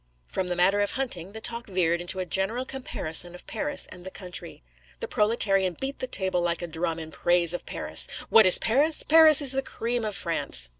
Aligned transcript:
From 0.25 0.47
the 0.47 0.55
matter 0.55 0.81
of 0.81 0.93
hunting, 0.93 1.33
the 1.33 1.39
talk 1.41 1.67
veered 1.67 2.01
into 2.01 2.17
a 2.17 2.25
general 2.25 2.65
comparison 2.65 3.35
of 3.35 3.45
Paris 3.45 3.85
and 3.91 4.03
the 4.03 4.09
country. 4.09 4.63
The 4.99 5.07
proletarian 5.07 5.77
beat 5.79 5.99
the 5.99 6.07
table 6.07 6.41
like 6.41 6.63
a 6.63 6.67
drum 6.67 6.97
in 6.97 7.11
praise 7.11 7.53
of 7.53 7.67
Paris. 7.67 8.07
'What 8.27 8.47
is 8.47 8.57
Paris? 8.57 9.03
Paris 9.03 9.43
is 9.43 9.51
the 9.51 9.61
cream 9.61 10.03
of 10.03 10.15
France. 10.15 10.69